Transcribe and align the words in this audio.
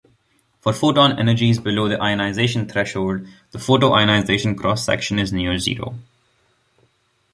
For 0.61 0.73
photon 0.73 1.19
energies 1.19 1.59
below 1.59 1.87
the 1.87 2.01
ionization 2.01 2.67
threshold, 2.67 3.27
the 3.51 3.59
photoionization 3.59 4.57
cross-section 4.57 5.19
is 5.19 5.31
near 5.31 5.59
zero. 5.59 5.93